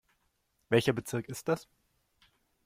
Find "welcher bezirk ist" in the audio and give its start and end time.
0.69-1.47